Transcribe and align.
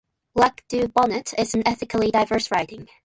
Lac 0.33 0.63
Du 0.67 0.87
Bonnet 0.89 1.31
is 1.37 1.53
an 1.53 1.61
ethnically 1.67 2.09
diverse 2.09 2.49
riding. 2.49 2.89